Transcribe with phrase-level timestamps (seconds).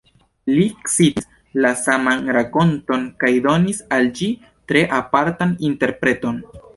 [0.59, 0.63] Li
[0.93, 1.25] citis
[1.65, 4.31] la saman rakonton kaj donis al ĝi
[4.73, 6.41] tre apartan interpreton.